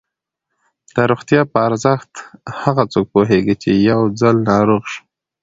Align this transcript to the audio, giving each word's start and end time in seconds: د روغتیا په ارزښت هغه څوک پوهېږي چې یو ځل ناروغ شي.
د 0.95 0.97
روغتیا 1.11 1.41
په 1.51 1.57
ارزښت 1.67 2.11
هغه 2.61 2.83
څوک 2.93 3.05
پوهېږي 3.13 3.55
چې 3.63 3.69
یو 3.89 4.01
ځل 4.21 4.35
ناروغ 4.51 4.83
شي. 4.93 5.01